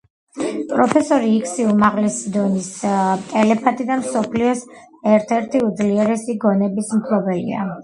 [0.69, 2.71] პროფესორი იქსი უმაღლესი დონის
[3.35, 4.65] ტელეპათი და მსოფლიოს
[5.15, 7.71] ერთ-ერთი უძლიერესი გონების მფლობელია.